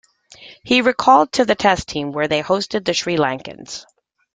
[0.63, 3.85] He was recalled to the Test team where they hosted the Sri Lankans.